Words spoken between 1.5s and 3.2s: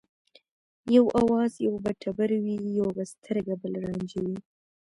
یو به ټبر وي یو به